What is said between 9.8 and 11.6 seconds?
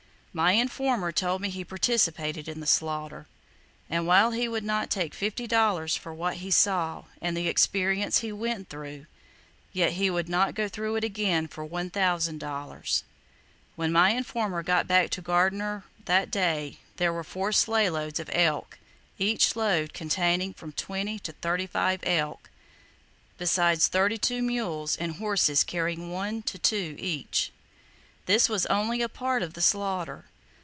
he would not go through it again